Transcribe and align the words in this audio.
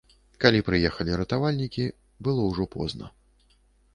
Калі 0.43 0.61
прыехалі 0.69 1.19
ратавальнікі, 1.21 1.85
было 2.27 2.41
ўжо 2.49 2.63
позна. 2.79 3.13